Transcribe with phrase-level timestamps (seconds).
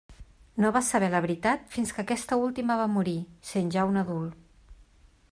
[0.63, 3.15] No va saber la veritat fins que aquesta última va morir,
[3.51, 4.41] sent ja un adult.